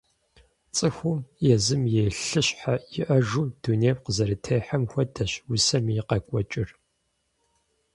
[0.75, 1.19] ЦӀыхум
[1.53, 1.93] езым и
[2.25, 6.69] лъыщхьэ иӀэжу дунейм къызэрытехьэм хуэдэщ усэми и къэкӀуэкӀэр.